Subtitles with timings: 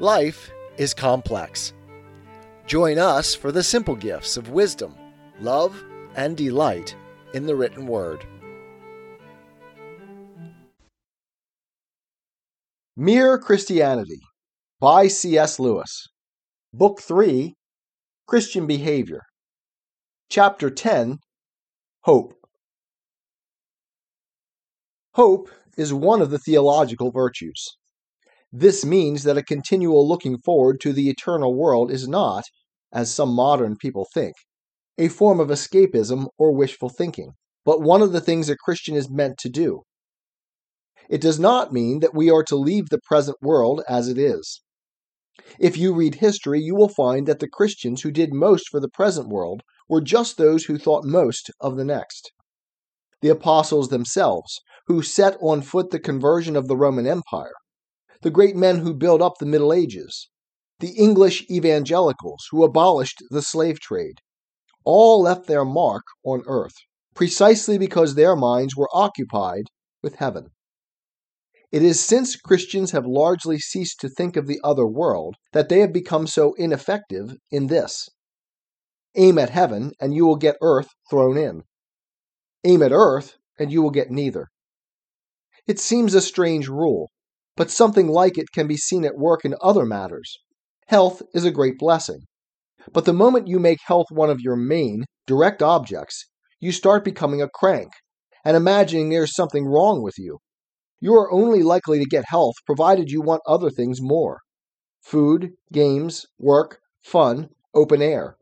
[0.00, 1.72] Life is complex.
[2.68, 4.94] Join us for the simple gifts of wisdom,
[5.40, 5.82] love,
[6.14, 6.94] and delight
[7.34, 8.24] in the written word.
[12.96, 14.20] Mere Christianity
[14.78, 15.58] by C.S.
[15.58, 16.06] Lewis.
[16.72, 17.56] Book 3
[18.28, 19.22] Christian Behavior.
[20.30, 21.18] Chapter 10
[22.02, 22.34] Hope.
[25.14, 27.77] Hope is one of the theological virtues.
[28.52, 32.44] This means that a continual looking forward to the eternal world is not,
[32.92, 34.34] as some modern people think,
[34.96, 37.32] a form of escapism or wishful thinking,
[37.64, 39.82] but one of the things a Christian is meant to do.
[41.10, 44.62] It does not mean that we are to leave the present world as it is.
[45.58, 48.88] If you read history, you will find that the Christians who did most for the
[48.88, 52.32] present world were just those who thought most of the next.
[53.20, 57.52] The apostles themselves, who set on foot the conversion of the Roman Empire,
[58.22, 60.28] the great men who built up the Middle Ages,
[60.80, 64.20] the English evangelicals who abolished the slave trade,
[64.84, 66.74] all left their mark on earth,
[67.14, 69.64] precisely because their minds were occupied
[70.02, 70.48] with heaven.
[71.70, 75.80] It is since Christians have largely ceased to think of the other world that they
[75.80, 78.08] have become so ineffective in this.
[79.16, 81.64] Aim at heaven, and you will get earth thrown in.
[82.64, 84.48] Aim at earth, and you will get neither.
[85.66, 87.10] It seems a strange rule,
[87.58, 90.38] but something like it can be seen at work in other matters.
[90.86, 92.20] Health is a great blessing.
[92.92, 96.24] But the moment you make health one of your main, direct objects,
[96.60, 97.88] you start becoming a crank
[98.44, 100.38] and imagining there's something wrong with you.
[101.00, 104.38] You are only likely to get health provided you want other things more
[105.02, 108.36] food, games, work, fun, open air.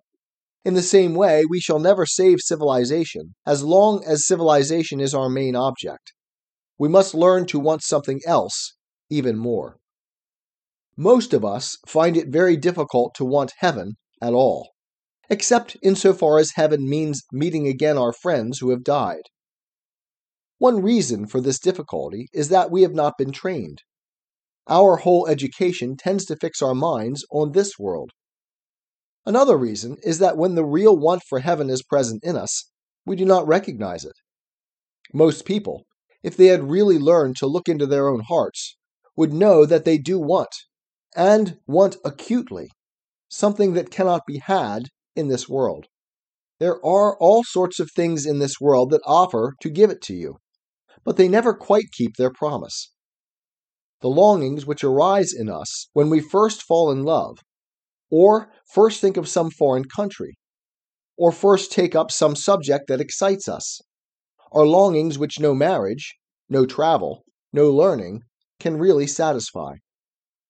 [0.62, 5.30] In the same way, we shall never save civilization as long as civilization is our
[5.30, 6.12] main object.
[6.78, 8.75] We must learn to want something else
[9.10, 9.76] even more.
[10.96, 14.70] Most of us find it very difficult to want heaven at all,
[15.28, 19.22] except insofar as heaven means meeting again our friends who have died.
[20.58, 23.82] One reason for this difficulty is that we have not been trained.
[24.68, 28.10] Our whole education tends to fix our minds on this world.
[29.26, 32.70] Another reason is that when the real want for heaven is present in us,
[33.04, 34.14] we do not recognize it.
[35.12, 35.84] Most people,
[36.22, 38.76] if they had really learned to look into their own hearts,
[39.16, 40.54] would know that they do want,
[41.16, 42.68] and want acutely,
[43.28, 44.84] something that cannot be had
[45.14, 45.86] in this world.
[46.60, 50.14] There are all sorts of things in this world that offer to give it to
[50.14, 50.36] you,
[51.04, 52.92] but they never quite keep their promise.
[54.00, 57.38] The longings which arise in us when we first fall in love,
[58.10, 60.34] or first think of some foreign country,
[61.16, 63.80] or first take up some subject that excites us,
[64.52, 66.14] are longings which no marriage,
[66.48, 67.22] no travel,
[67.52, 68.20] no learning,
[68.58, 69.74] can really satisfy.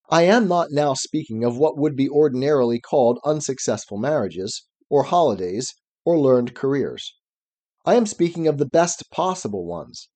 [0.08, 5.74] I am not now speaking of what would be ordinarily called unsuccessful marriages, or holidays,
[6.04, 7.14] or learned careers.
[7.84, 10.08] I am speaking of the best possible ones.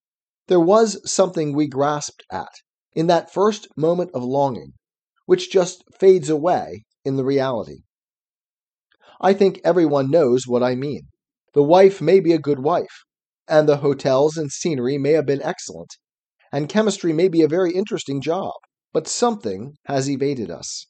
[0.47, 2.51] There was something we grasped at
[2.93, 4.73] in that first moment of longing,
[5.25, 7.83] which just fades away in the reality.
[9.19, 11.03] I think everyone knows what I mean.
[11.53, 13.03] The wife may be a good wife,
[13.47, 15.95] and the hotels and scenery may have been excellent,
[16.51, 18.53] and chemistry may be a very interesting job,
[18.93, 20.87] but something has evaded us.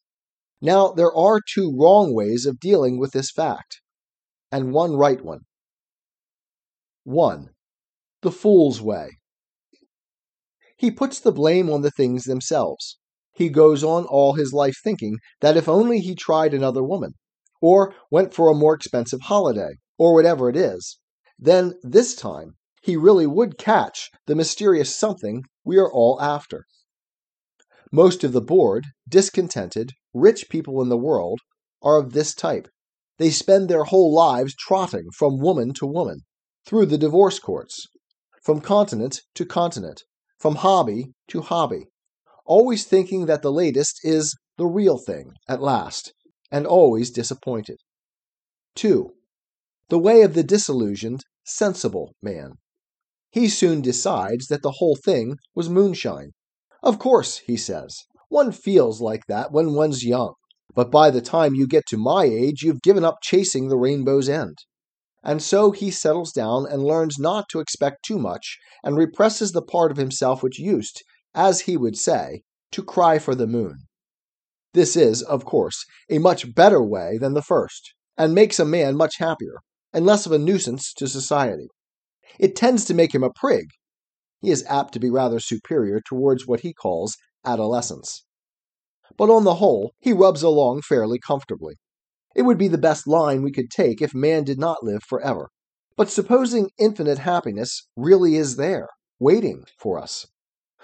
[0.61, 3.81] Now, there are two wrong ways of dealing with this fact,
[4.51, 5.41] and one right one.
[7.03, 7.49] 1.
[8.21, 9.17] The fool's way.
[10.77, 12.99] He puts the blame on the things themselves.
[13.33, 17.13] He goes on all his life thinking that if only he tried another woman,
[17.59, 20.99] or went for a more expensive holiday, or whatever it is,
[21.39, 26.65] then this time he really would catch the mysterious something we are all after.
[27.91, 31.39] Most of the bored, discontented, rich people in the world
[31.81, 32.67] are of this type.
[33.17, 36.21] They spend their whole lives trotting from woman to woman,
[36.65, 37.87] through the divorce courts,
[38.41, 40.03] from continent to continent,
[40.39, 41.85] from hobby to hobby,
[42.45, 46.13] always thinking that the latest is the real thing at last,
[46.51, 47.77] and always disappointed.
[48.75, 49.11] 2.
[49.89, 52.53] The way of the disillusioned, sensible man.
[53.31, 56.31] He soon decides that the whole thing was moonshine.
[56.83, 60.33] Of course, he says, one feels like that when one's young,
[60.73, 64.27] but by the time you get to my age, you've given up chasing the rainbow's
[64.27, 64.57] end.
[65.23, 69.61] And so he settles down and learns not to expect too much and represses the
[69.61, 73.79] part of himself which used, as he would say, to cry for the moon.
[74.73, 78.95] This is, of course, a much better way than the first, and makes a man
[78.95, 79.55] much happier,
[79.93, 81.67] and less of a nuisance to society.
[82.39, 83.67] It tends to make him a prig.
[84.41, 88.23] He is apt to be rather superior towards what he calls adolescence.
[89.17, 91.75] but on the whole, he rubs along fairly comfortably.
[92.35, 95.49] It would be the best line we could take if man did not live forever.
[95.97, 98.87] But supposing infinite happiness really is there,
[99.19, 100.25] waiting for us.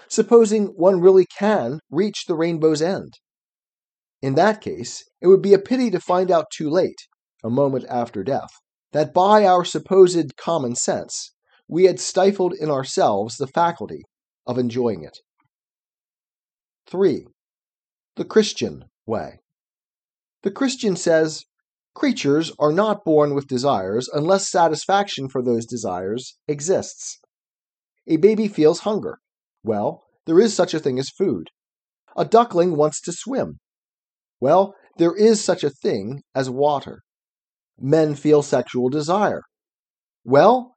[0.09, 3.13] Supposing one really can reach the rainbow's end.
[4.21, 7.07] In that case, it would be a pity to find out too late,
[7.43, 8.51] a moment after death,
[8.91, 11.33] that by our supposed common sense,
[11.67, 14.03] we had stifled in ourselves the faculty
[14.45, 15.17] of enjoying it.
[16.89, 17.25] 3.
[18.15, 19.39] The Christian Way.
[20.43, 21.43] The Christian says,
[21.93, 27.19] Creatures are not born with desires unless satisfaction for those desires exists.
[28.05, 29.17] A baby feels hunger.
[29.63, 31.49] Well, there is such a thing as food.
[32.15, 33.59] A duckling wants to swim.
[34.39, 37.01] Well, there is such a thing as water.
[37.79, 39.41] Men feel sexual desire.
[40.23, 40.76] Well,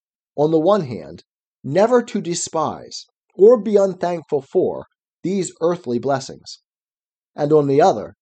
[0.35, 1.23] on the one hand,
[1.63, 3.05] never to despise
[3.35, 4.85] or be unthankful for
[5.23, 6.59] these earthly blessings,
[7.35, 8.15] and on the other,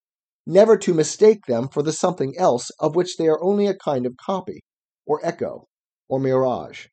[0.46, 4.06] never to mistake them for the something else of which they are only a kind
[4.06, 4.60] of copy,
[5.06, 5.66] or echo,
[6.08, 6.86] or mirage.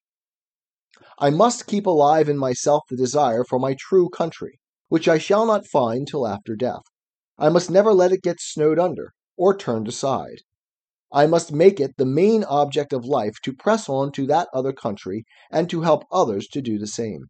[1.19, 5.45] I must keep alive in myself the desire for my true country, which I shall
[5.45, 6.83] not find till after death.
[7.37, 10.41] I must never let it get snowed under, or turned aside.
[11.11, 14.73] I must make it the main object of life to press on to that other
[14.73, 17.27] country and to help others to do the same.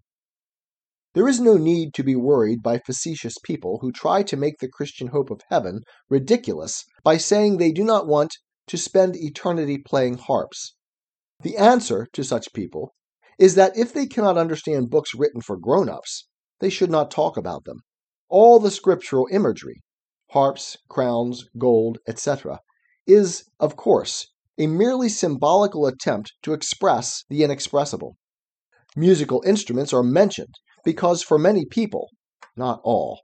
[1.14, 4.68] There is no need to be worried by facetious people who try to make the
[4.68, 8.38] Christian hope of heaven ridiculous by saying they do not want
[8.68, 10.76] to spend eternity playing harps.
[11.42, 12.94] The answer to such people
[13.40, 16.28] is that if they cannot understand books written for grown ups,
[16.60, 17.82] they should not talk about them.
[18.30, 19.82] All the scriptural imagery,
[20.32, 22.60] harps, crowns, gold, etc.,
[23.07, 24.27] is, of course,
[24.59, 28.18] a merely symbolical attempt to express the inexpressible.
[28.95, 32.09] Musical instruments are mentioned because for many people,
[32.56, 33.21] not all,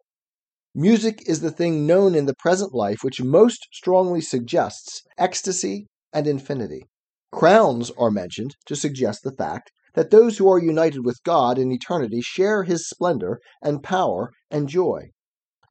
[0.75, 6.27] music is the thing known in the present life which most strongly suggests ecstasy and
[6.27, 6.83] infinity.
[7.31, 11.71] Crowns are mentioned to suggest the fact that those who are united with God in
[11.71, 15.09] eternity share his splendor and power and joy.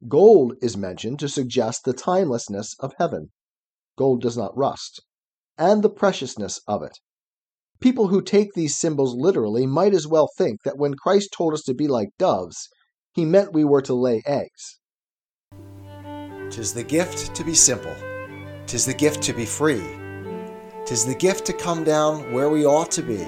[0.07, 3.31] Gold is mentioned to suggest the timelessness of heaven.
[3.97, 5.01] Gold does not rust,
[5.57, 6.97] and the preciousness of it.
[7.79, 11.63] People who take these symbols literally might as well think that when Christ told us
[11.63, 12.69] to be like doves,
[13.13, 14.79] he meant we were to lay eggs.
[16.49, 17.95] Tis the gift to be simple,
[18.67, 19.83] tis the gift to be free,
[20.85, 23.21] tis the gift to come down where we ought to be.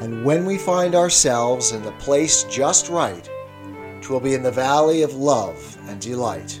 [0.00, 3.28] And when we find ourselves in the place just right,
[4.00, 6.60] twill be in the valley of love and delight.